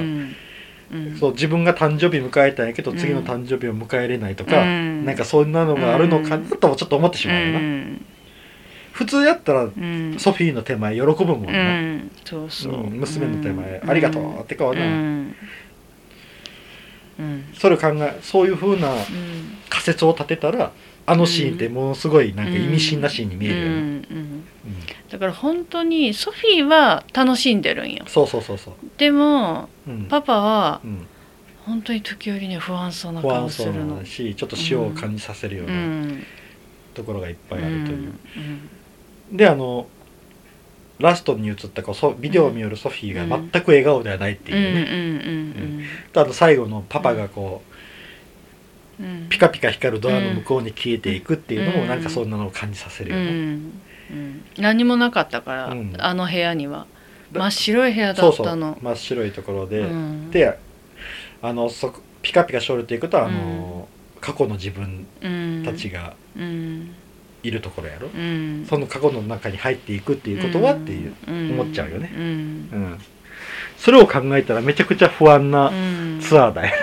[1.21, 2.97] そう自分が誕生日迎えたんやけど、うん。
[2.97, 5.05] 次の誕生日を迎えれないとか、うん。
[5.05, 8.05] なんかそんなのがあるのかなともちょっと思ってしまうよな、うん。
[8.93, 10.17] 普通やったらうん。
[10.19, 12.11] ソフィーの手前喜ぶもんうな、ん。
[12.25, 12.73] そうそう。
[12.73, 13.91] うん娘の手前、うん。
[13.91, 14.81] ありがとうってかはうな、
[17.55, 19.57] それを考えそういうふうなうん。
[19.71, 20.73] 仮説を立てたら
[21.07, 24.03] あのシーンってものすごいなんか意味深なシーンに見えるよね、
[25.09, 28.05] だから本当にソフィーは楽しんでるんよ。
[28.09, 30.07] そうそうそうそう、でもうん。
[30.07, 31.07] パパはうん、
[31.65, 36.23] 本当に時折ね不安そうな不顔安そうするのなしちょっと塩を感じさせるよううなん。
[36.95, 38.13] ところがいっぱいあるという、
[39.31, 39.37] うん。
[39.37, 39.87] であの
[41.01, 45.85] ラストに映ったこうそビデオを見よるソフィーが全く笑顔ではないっていうね、
[46.15, 47.63] あと最後のパパがこ
[49.01, 49.23] うんうん。
[49.25, 51.89] うピカピカ光るドアの向こうに消えていくっていうのもうん。
[51.89, 53.35] なんかそんなのを感じさせるうよね、ん
[54.11, 55.95] うん何もなかったから、うん。
[55.99, 56.87] あの部屋には。
[57.33, 58.47] だ真っ白い部屋だそうそう。
[58.47, 60.31] ったの真っ白いところで、うん。
[60.31, 60.59] で
[61.43, 63.89] あのそピカピカしょるっていうことはあの、
[64.21, 66.95] 過去の自分うんたちがうん
[67.43, 68.67] いるところやろ、うん。
[68.69, 72.13] その過去の中に入っていくっていうことはっていう、思っちゃうよね。
[72.15, 72.23] うん。
[72.23, 72.27] う
[72.77, 72.99] ん。
[73.77, 76.21] それを考えたらめちゃくちゃ不安なうん。
[76.21, 76.77] ツアーだよ、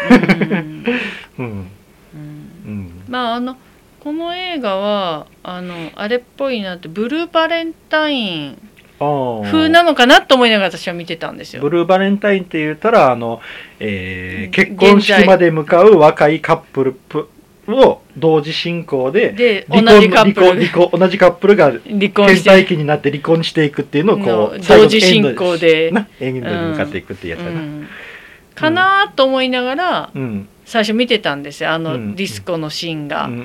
[1.39, 1.67] うん。
[3.07, 3.57] まああの
[3.99, 8.57] この映画はあのあれっぽいなってブルーバレンタイン
[8.99, 11.61] 風なのかなと思いながら私は見てたんですよ。
[11.61, 13.41] ブルーバレンタインって言ったらあの、
[13.79, 14.51] えーうん。
[14.51, 17.29] 結婚式まで向かう若いカップルプ
[17.67, 20.47] を同時進行でで同離婚じカップル。
[20.47, 25.91] 離婚離婚同じカップルが離婚倦して怠期になって離婚していくっていうのをこのう最後同時進行で。
[25.91, 27.87] なエンドに向かっていくっていうやつやな、うん。
[28.55, 30.47] かなと思いながらうん。
[30.65, 31.71] 最初見てたんですよ。
[31.71, 32.15] あのうん。
[32.15, 33.35] ディスコのシーンうがんう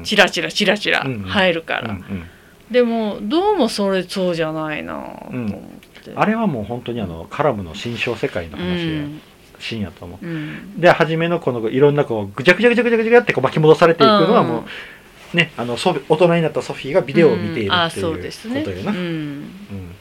[0.04, 2.24] チラチラチラチラうん入るから、うんうん。
[2.70, 5.50] でもどうもそれそうじゃないなと思っ
[6.02, 9.20] て、あれはもう本当にあのカラムの新章世界のう話や、ん
[9.62, 10.26] シーンやと思う。
[10.26, 10.80] うん。
[10.80, 14.64] で初めのこのいろんなこうぐちゃぐちゃぐちゃぐちゃぐちゃってこう巻き戻されていくのはも
[15.34, 18.06] うねあのソフ大人になったソフィーがビデオを見ているっていう。
[18.06, 18.18] こ
[18.64, 18.98] とよな、うん。
[18.98, 19.94] うん。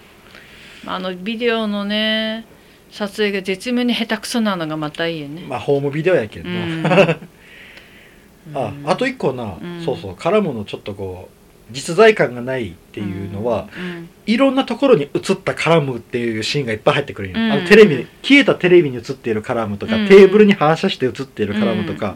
[0.88, 2.46] あのビデオのね
[2.90, 7.20] 撮影が絶妙に下手くそなのがまたいいよね、まあホームビデオやけどうな、ん。
[8.54, 9.82] ああと一個な、うん。
[9.86, 10.14] そうそう。
[10.14, 11.41] 絡むのちょっとこう
[11.72, 17.52] 実在感がないっていうのは、うんいろんなところに映ったカラムっていうシーンがいっぱい入ってくるうん。
[17.52, 20.08] あのテレビ消えたテレビに映っているカラムとか、うん。
[20.08, 22.16] テーブルに反射して映っているカラムとか、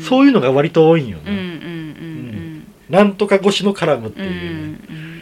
[0.00, 4.28] そういうのが割と多いんよね、なんとか越しのカラムっていう。
[4.28, 5.16] う、ん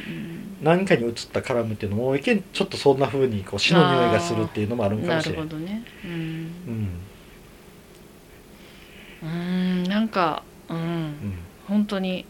[0.62, 5.85] 何かに映ったカラムっていうのもいけんちょっとそんな風にこう死の匂いがするっていうのもあるうんかもしれんるほどね。
[9.23, 9.85] うん。
[9.85, 10.79] なんかうん。
[10.79, 11.16] うん。
[11.68, 12.25] 本当に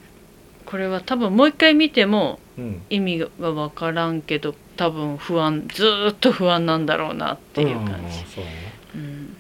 [0.75, 2.83] これは多分もう一回見てもうん。
[2.91, 8.57] 意味が分からんけど多分不安ずーっと不安なんだろうなっていう感んじ、そうだね。
[8.97, 9.37] うん。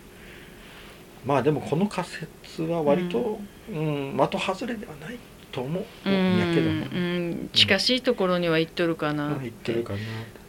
[1.27, 4.17] まあでもこの仮説は割と、うん。
[4.17, 5.19] 的外れではない
[5.51, 9.99] と思ううんんやけどね、うん近しいところには行っとるかなまあ言ってるかな、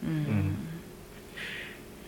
[0.04, 0.56] うん。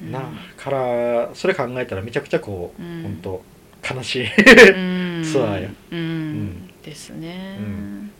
[0.03, 0.11] うん。
[0.11, 0.23] なあ
[0.55, 3.01] からそれ考えたらめちゃくちゃこう、うん。
[3.01, 3.41] 本
[3.83, 5.23] 当悲しいうん。
[5.23, 5.69] ツアーや。
[5.93, 6.67] うん、ん。
[6.83, 7.57] ですね。
[7.59, 8.11] うん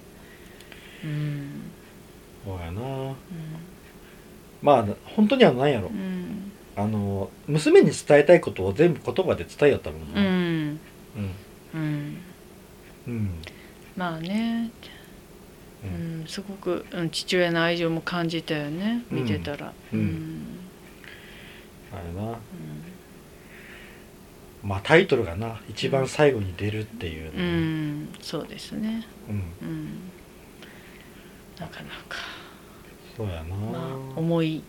[1.03, 1.71] うん。
[2.45, 3.15] そうやな。
[4.61, 5.87] まあ本当には何やろ。
[5.89, 6.51] うん。
[6.75, 10.25] あの娘に伝えたいことを全部言葉で伝えよったもんうな、ん。
[10.25, 10.79] うん。
[11.73, 12.17] うん。
[13.07, 13.29] うん。
[13.95, 14.69] まあね、
[15.83, 19.03] ううんん、すごく、うん、父親の愛情も感じたよね。
[19.09, 19.73] 見てたら。
[19.91, 19.99] うん。
[19.99, 20.41] うん。
[21.93, 22.37] あれな。
[24.63, 28.09] まあタイトルがな一番最後に出るっていううのはん。
[28.21, 29.05] そうですね。
[29.29, 29.35] うん。
[29.35, 29.89] うん
[31.59, 32.17] なかなか、
[33.15, 33.79] そうやな、ま
[34.15, 34.63] あ、重い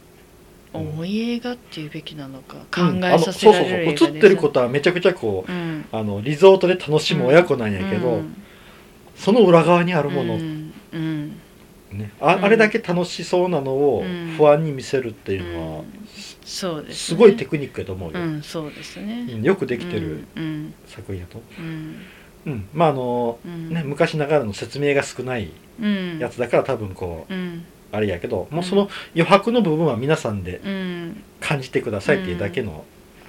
[0.75, 3.01] うん重い映画っていうべきなのかうん。
[3.01, 4.13] 考えさせられる映画あのですそうそうそう。
[4.15, 5.85] 映ってることはめちゃくちゃこううん。
[5.91, 8.37] あのリゾートで楽しむ親子なんやけど、うん。
[9.17, 10.73] その裏側にあるもの、うん。
[10.93, 11.29] うん。
[11.93, 12.45] ね、あうん。
[12.45, 14.35] あれだけ楽しそうなのをうん。
[14.37, 15.87] 不安に見せるっていうのは、うん。
[16.45, 16.95] そうですね。
[16.95, 19.27] すごいテクニックやと思うよ、うんそうですね。
[19.31, 20.75] うんよくできてるうん。
[20.87, 21.97] 作品やと、うん
[22.47, 23.71] うん、まああの、うん。
[23.71, 26.19] ね、昔ながらの説明が少ないうん。
[26.19, 27.65] やつだから多分こううん。
[27.91, 31.23] あれやけどもうその余白の部分は皆さんでうん。
[31.41, 32.85] 感じてくださいっていうだけの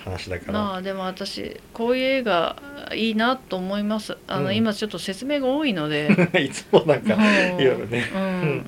[0.10, 2.56] 話だから、まあでも私こういう映画
[2.94, 4.18] いいなと思います。
[4.28, 4.56] あの、うん。
[4.56, 6.10] 今ちょっと説明が多いので。
[6.40, 7.16] いつもなんか
[7.58, 8.10] いろいろね。
[8.14, 8.18] う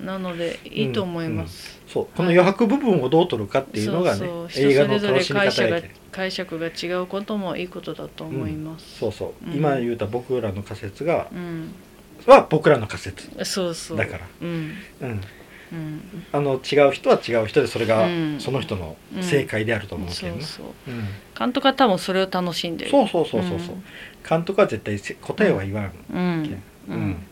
[0.02, 2.08] ん、なのでいいと思います、そう。
[2.16, 4.52] この余白部分をどう取るかっていうのがね、そう。
[4.52, 9.56] そう映画の楽しみぞれ解釈が方解釈が違うこともいいことだと思います、そうそう、うん。
[9.56, 11.74] 今言うた僕らの仮説がうん。
[12.28, 13.98] は僕らの仮説そうそう。
[13.98, 14.28] だから。
[14.42, 14.78] うん。
[15.02, 15.22] うん
[15.72, 16.26] うん。
[16.32, 18.40] あの違う人は違う人でそれがうん。
[18.40, 20.92] その人の正解であると思うけどね、そうそう。
[20.92, 21.08] うん。
[21.38, 22.92] 監督は多分それを楽しんでる。
[22.92, 23.76] そうそうそうそうそう。
[24.28, 27.26] 監督は絶対せ答えは言わん、うん。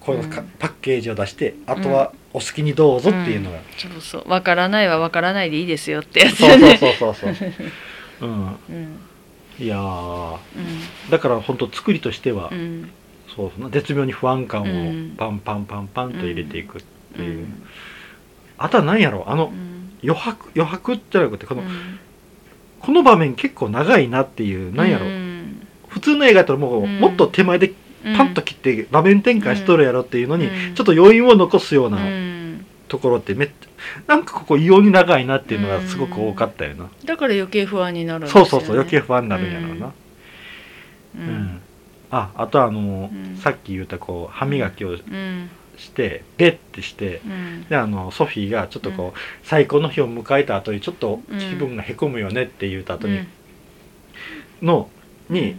[0.00, 0.24] こう
[0.58, 4.28] パッケージを出してあとはお好きにどうぞっていうのが、そうそう。
[4.28, 7.52] わからないはわからないでいいですよってやつそうそうそうそうそう。
[8.22, 8.46] うん。
[8.46, 8.98] うん。
[9.58, 10.32] いやー。
[10.32, 11.10] うん。
[11.10, 12.90] だから本当作りとしては、うん
[13.38, 13.70] そうそう。
[13.70, 15.12] 絶妙に不安感うん。
[15.14, 16.82] をパンパンパンパンと入れていくっ
[17.14, 17.62] ていう、うん。
[18.58, 19.92] あとは何やろあのうん。
[20.02, 21.98] 余白余白じゃなくてこの、うん。
[22.80, 25.08] この場面結構長いなっていう何やろ、う。
[25.08, 25.66] ん。
[25.88, 27.00] 普通の映画だったらもう、うん。
[27.00, 27.72] もっと手前で
[28.16, 30.74] パンと切って場面転換しとるやろっていうのに、うん。
[30.74, 32.64] ちょっと余韻を残すようなうん。
[32.88, 33.68] ところってめっちゃ
[34.06, 38.48] なんかここ異様に長いなっていうのがすごく多かったよな、だから余計不安になるんですよね。
[38.48, 39.92] そうそうそう余計不安になるんやろうな、う
[41.18, 41.24] うん。
[41.26, 41.60] ん
[42.10, 43.36] ああとあの、うん。
[43.36, 45.50] さっき言ったこう歯磨きをうん。
[45.76, 47.64] してベッてしてうん。
[47.68, 53.20] であのソフィーがちょっとこう、最高の日を迎えた後にちょっと気分がへこむよねって言った後に、
[54.62, 54.88] の
[55.28, 55.56] に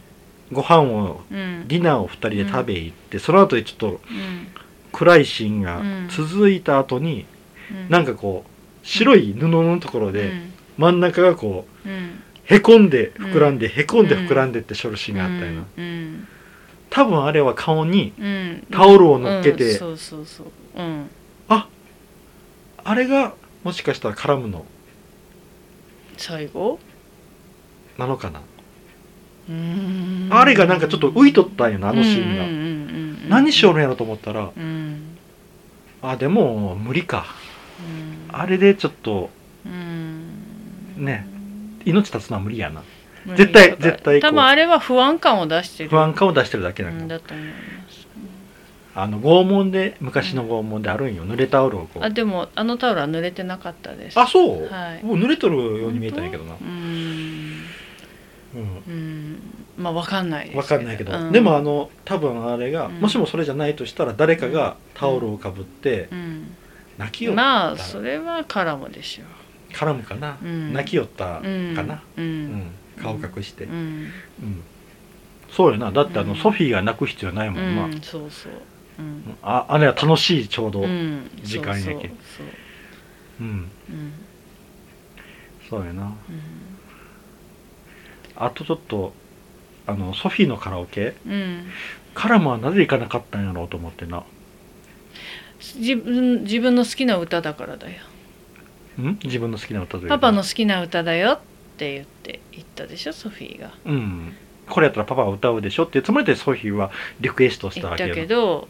[0.52, 1.66] ご飯をうん。
[1.68, 4.48] ディナーを2人で食べ行って、その後にちょっとうん。
[4.92, 6.08] 暗いシーンがうん。
[6.10, 7.26] 続いた後に、
[7.72, 7.90] うん。
[7.90, 10.54] なんかこう白い布のところでうん。
[10.78, 12.24] 真ん中がこううん。
[12.46, 16.28] へこんで膨らんで、へこんで膨らんでってしょるシーンがあったよな、うん
[16.90, 18.68] 多分あれは顔にうん。
[18.72, 20.48] タオルを乗っけてうんそうそうそう。
[20.76, 21.10] うん。
[22.82, 23.34] あれが
[23.64, 24.66] もしかしたら絡むの
[26.18, 26.80] 最後？
[27.98, 28.42] なのかな、
[29.50, 30.30] うん。
[30.32, 32.66] あれがなんかちょっと浮いとったんよなあのシーンが、うんうんうんう
[33.28, 35.18] ん何しよるんやろと思ったらうん。
[36.02, 37.26] あでも無理か。
[37.80, 38.36] うん。
[38.36, 39.30] あれでちょっと
[39.66, 40.96] うん。
[40.98, 41.28] ね
[41.86, 42.82] 命絶つのは無理やな
[43.36, 45.90] 絶対絶対多分あれは不安感を出してる。
[45.90, 47.54] 不安感を出してるだけだうんだと思いま
[47.90, 48.08] す。
[48.96, 51.24] あの拷問で昔の拷問であるんよ。
[51.26, 52.04] 濡れタオルをこう。
[52.04, 54.20] あでもあのタオルは濡れてなかったです。
[54.20, 55.04] あそう、はい。
[55.04, 56.56] もう濡れとるように見えたんやけどな。
[56.60, 57.66] うん。
[58.56, 58.62] うん。
[58.62, 59.40] うん。
[59.78, 61.32] まあわかんないですわかんないけど、うん。
[61.32, 63.00] でもあの多分あれが、うん。
[63.00, 66.56] もしもそれじゃないとしたら誰かがタオルをかぶってうん。
[66.98, 69.24] 泣きよった、まあそれはカラムでしょ
[69.74, 70.74] 絡むかな、うん。
[70.74, 71.76] 泣きよったかうん。
[71.76, 72.72] な、ううんん
[73.02, 74.04] 顔隠して、ううん。
[74.04, 74.12] ん
[75.52, 75.92] そうよな。
[75.92, 76.38] だってあの、うん。
[76.38, 78.52] ソフィーが泣く必要ないもんな、うんそうそう。
[79.00, 79.38] うん。
[79.42, 80.86] ああれは楽しいちょうど、
[81.44, 82.44] 時間やけそ
[83.40, 83.70] うん。
[85.70, 86.04] そうやな。
[86.04, 86.14] うん。
[88.36, 89.14] あとちょっと
[89.88, 91.16] あのソフィーのカラオケ。
[91.26, 91.68] うん。
[92.14, 94.24] カラムはなぜ行かなかったんやろうと思ってな。
[95.76, 98.02] 自分自分の好きな歌だからだよ。
[99.02, 99.20] ん？
[99.24, 100.16] 自分の好きな歌というか。
[100.16, 101.40] パパの好きな歌だよっ
[101.80, 103.72] て言って言ったでしょソフィーが。
[103.86, 104.36] うん。
[104.68, 108.68] これやったらパパが歌うでしょっていうつもりでソフィーはリクエストしたわけよけど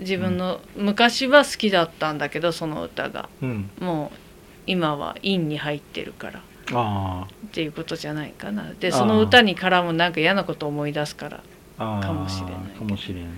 [0.00, 4.18] 自分の、昔は好きだったんだけどその歌がうんもう
[4.66, 6.42] 今は陰に入ってるから。
[6.72, 8.72] あっていうことじゃないかな。
[8.78, 11.42] でその歌に絡むなんか嫌なことを思い出すから、
[11.76, 13.18] かもしれないかもしれん。
[13.18, 13.30] うん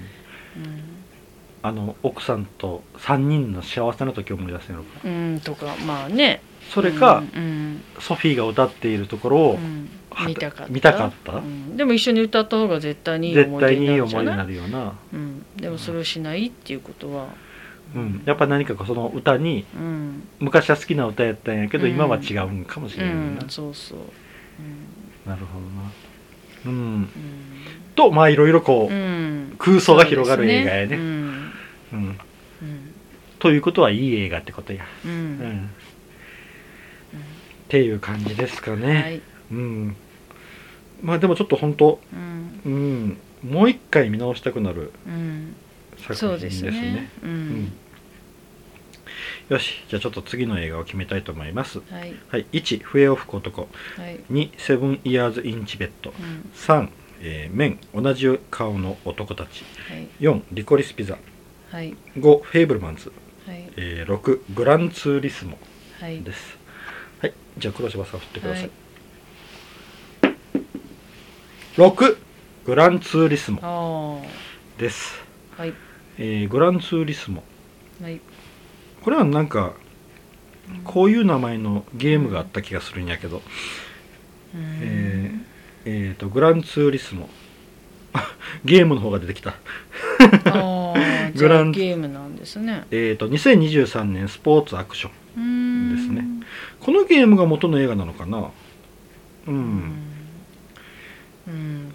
[1.63, 4.83] あの奥さんと3人の幸せな時を思い出すやろ。
[4.83, 6.43] かうん、とかまあね。
[6.71, 9.89] それか、うんソフィーが歌っているところを、うん。
[10.11, 10.73] は見たかった。
[10.73, 11.35] 見たかった？
[11.35, 11.77] うん。
[11.77, 14.01] でも一緒に歌った方が絶対にいい絶思い出に対にい？
[14.01, 17.29] 思いにないるんじゃなないるよな、うん、でもそれをしないっていうことは。
[17.95, 21.91] うん、やっぱ何かその歌にうん、昔は好きな歌やったんやけど、うん。
[21.93, 24.03] 今は違うんかもしうれないな、ん、そうそう、う
[25.29, 25.31] ん。
[25.31, 25.83] なるほどな。
[26.67, 26.73] うん。
[26.73, 27.09] うん。
[27.95, 30.97] とまあいろいろこう、うん、空想が広がる映画やね。
[30.97, 31.32] うん
[31.93, 31.99] うん。
[31.99, 32.19] うん。
[33.39, 35.11] ということはいい映画ってことや、うん。
[35.11, 35.21] ううん。
[35.65, 35.69] んっ
[37.69, 39.23] ていう感じですかね、はい。
[39.51, 39.97] うん。
[41.03, 42.61] まあでもちょっと本当うん。
[42.65, 43.51] うん。
[43.51, 45.57] もう一回見直したくなるうん。
[45.99, 46.71] 作品ですすね。
[46.71, 47.35] ねううん。
[47.65, 47.73] ん。
[49.49, 49.85] よし。
[49.89, 51.81] じゃあちょっと次の映画を決めたいと思います。
[51.91, 52.15] はい。
[52.29, 52.47] はい。
[52.53, 53.63] 1笛を吹く男。
[53.97, 54.21] はい。
[54.31, 56.51] 2セブンイヤーズインチベッドうん。
[56.55, 56.89] 3、
[57.23, 59.65] えー、面同じ顔の男たち。
[59.89, 60.09] はい。
[60.21, 61.19] 4リコリスピザ
[61.73, 61.97] はい。
[62.19, 63.11] 5フェイブルマンズ、
[63.47, 63.67] はい。
[63.79, 65.57] えー、6グランツーリスモ
[65.99, 66.23] はい。
[66.23, 66.59] です。
[67.23, 67.33] はい。
[67.57, 68.71] じゃあ黒柴さん振ってください、
[70.21, 70.33] はい。
[71.79, 72.17] 6
[72.67, 73.29] グランツー。
[73.29, 75.19] リスモあです、
[75.57, 75.73] あはい。
[76.19, 77.43] えーグランツーリスモ
[78.03, 78.21] はい。
[79.03, 79.73] これはなんか
[80.85, 83.41] こういう名前のゲームがあった気がするんやけど、
[84.55, 84.79] うん。
[84.83, 85.41] えー
[85.87, 87.31] えーとグランツーリスモ
[88.63, 89.55] ゲームの方が出てきた
[91.35, 92.85] グランゲームなんですね。
[92.91, 96.25] えーと2023年スポーツアクションですね。
[96.81, 98.39] このゲームが元の映画なのかな？
[98.39, 98.51] う
[99.47, 99.57] うん。
[99.57, 99.93] ん
[101.49, 101.93] うん。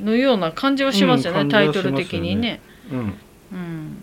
[0.00, 2.60] のような感じはしますよね、うんタイトル的にね。
[2.90, 2.98] うん。
[2.98, 3.96] うん。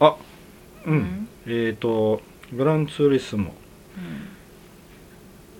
[0.00, 0.16] あ
[0.86, 1.28] うん、うん。
[1.46, 3.54] えっ、とグランツーリスモ。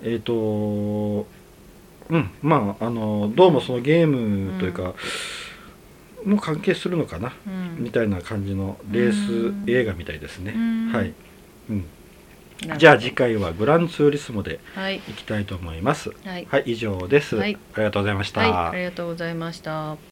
[0.03, 2.29] えっ、とうん。
[2.41, 4.93] まああのどうもそのゲームというか、
[6.25, 7.83] も関係するのかな、うん。
[7.83, 9.11] みたいな感じのレー
[9.65, 10.91] ス映画みたいですね、うん。
[10.91, 11.13] はい、
[11.69, 11.85] うん、
[12.77, 14.97] じゃあ次回はグランツーリスモではい。
[14.97, 16.09] いきたいと思います。
[16.25, 16.47] はい。
[16.49, 17.57] はい以上です、はい。
[17.73, 20.10] ありがとうございました、はいありがとうございました